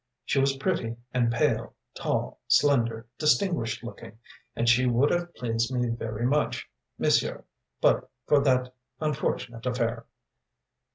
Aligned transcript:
She 0.25 0.39
was 0.39 0.57
pretty 0.57 0.95
and 1.13 1.31
pale, 1.31 1.75
tall, 1.93 2.39
slender, 2.47 3.05
distinguished 3.19 3.83
looking, 3.83 4.17
and 4.55 4.67
she 4.67 4.87
would 4.87 5.11
have 5.11 5.35
pleased 5.35 5.71
me 5.71 5.89
very 5.89 6.25
much, 6.25 6.67
monsieur, 6.97 7.43
but 7.81 8.09
for 8.25 8.39
that 8.39 8.73
unfortunate 8.99 9.67
affair. 9.67 10.07